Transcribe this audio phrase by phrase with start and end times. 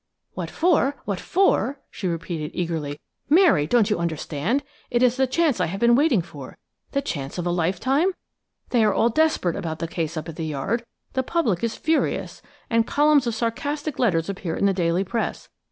[0.33, 2.99] "What for–what for?" she repeated eagerly.
[3.29, 4.63] "Mary, don't you understand?
[4.89, 8.11] It is the chance I have been waiting for–the chance of a lifetime?
[8.69, 12.41] They are all desperate about the case up at the Yard; the public is furious,
[12.67, 15.49] and columns of sarcastic letters appear in the daily press.